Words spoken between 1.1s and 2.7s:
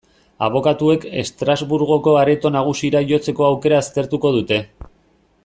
Estrasburgoko Areto